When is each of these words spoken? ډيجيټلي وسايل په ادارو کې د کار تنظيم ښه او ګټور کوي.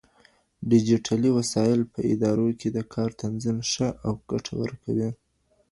ډيجيټلي 0.69 1.29
وسايل 1.37 1.81
په 1.93 1.99
ادارو 2.13 2.47
کې 2.59 2.69
د 2.71 2.77
کار 2.93 3.09
تنظيم 3.23 3.57
ښه 3.71 3.87
او 4.07 4.13
ګټور 4.31 4.69
کوي. 4.83 5.09